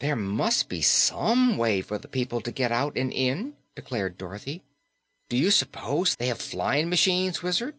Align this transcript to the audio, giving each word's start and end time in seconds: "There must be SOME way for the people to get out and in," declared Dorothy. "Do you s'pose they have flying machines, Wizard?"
"There 0.00 0.14
must 0.14 0.68
be 0.68 0.82
SOME 0.82 1.56
way 1.56 1.80
for 1.80 1.96
the 1.96 2.06
people 2.06 2.42
to 2.42 2.52
get 2.52 2.70
out 2.70 2.98
and 2.98 3.10
in," 3.10 3.56
declared 3.74 4.18
Dorothy. 4.18 4.62
"Do 5.30 5.38
you 5.38 5.50
s'pose 5.50 6.16
they 6.16 6.26
have 6.26 6.36
flying 6.38 6.90
machines, 6.90 7.42
Wizard?" 7.42 7.74